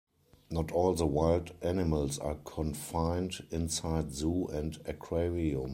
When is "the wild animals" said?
0.95-2.17